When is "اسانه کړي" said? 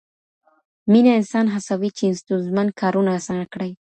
3.19-3.69